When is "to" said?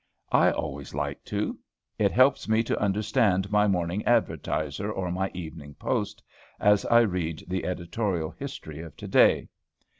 1.25-1.59, 2.63-2.79, 8.97-9.07